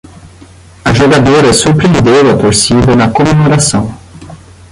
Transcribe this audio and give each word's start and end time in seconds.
A 0.83 0.91
jogadora 0.95 1.53
surpreendeu 1.53 2.31
a 2.31 2.35
torcida 2.35 2.95
na 2.95 3.11
comemoração 3.11 3.95